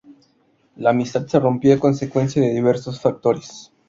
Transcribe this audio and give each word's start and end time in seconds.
La 0.77 0.89
amistad 0.89 1.27
se 1.27 1.39
rompió 1.39 1.75
a 1.75 1.79
consecuencia 1.79 2.41
de 2.41 2.55
diversos 2.55 2.99
factores. 2.99 3.71